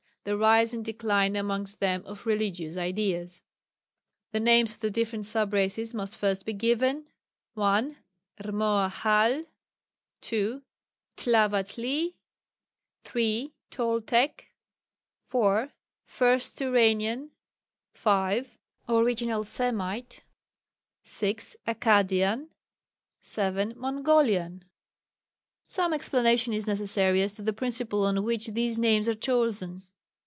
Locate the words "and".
0.71-0.85